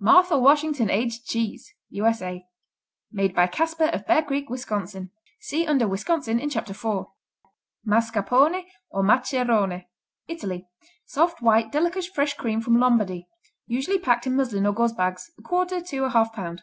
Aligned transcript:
Martha 0.00 0.36
Washington 0.36 0.90
Aged 0.90 1.26
Cheese 1.26 1.72
U.S.A. 1.90 2.44
Made 3.12 3.32
by 3.36 3.46
Kasper 3.46 3.84
of 3.84 4.04
Bear 4.04 4.20
Creek, 4.20 4.50
Wisconsin. 4.50 5.12
(See 5.38 5.64
under 5.64 5.86
Wisconsin 5.86 6.40
in 6.40 6.50
Chapter 6.50 6.74
4.) 6.74 7.08
Mascarpone, 7.86 8.64
or 8.90 9.04
Macherone 9.04 9.84
Italy 10.26 10.66
Soft; 11.04 11.40
white; 11.40 11.70
delicate 11.70 12.06
fresh 12.12 12.34
cream 12.34 12.60
from 12.60 12.80
Lombardy. 12.80 13.28
Usually 13.68 14.00
packed 14.00 14.26
in 14.26 14.34
muslin 14.34 14.66
or 14.66 14.72
gauze 14.74 14.92
bags, 14.92 15.30
a 15.38 15.42
quarter 15.42 15.80
to 15.80 16.02
a 16.04 16.10
half 16.10 16.32
pound. 16.32 16.62